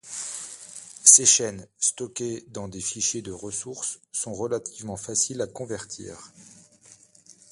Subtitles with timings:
[1.03, 6.17] Ces chaînes, stockées dans des fichiers de ressource, sont relativement faciles à convertir.